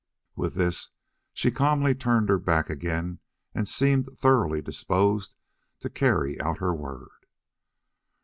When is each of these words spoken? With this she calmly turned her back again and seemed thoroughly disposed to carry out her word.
With 0.35 0.55
this 0.55 0.89
she 1.31 1.51
calmly 1.51 1.93
turned 1.93 2.29
her 2.29 2.39
back 2.39 2.71
again 2.71 3.19
and 3.53 3.69
seemed 3.69 4.07
thoroughly 4.17 4.59
disposed 4.59 5.35
to 5.81 5.91
carry 5.91 6.41
out 6.41 6.57
her 6.57 6.73
word. 6.73 7.27